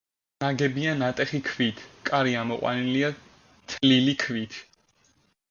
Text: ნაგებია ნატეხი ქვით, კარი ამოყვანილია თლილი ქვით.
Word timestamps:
ნაგებია 0.43 0.93
ნატეხი 1.01 1.41
ქვით, 1.49 1.83
კარი 2.09 2.33
ამოყვანილია 2.45 3.13
თლილი 3.75 4.19
ქვით. 4.27 4.61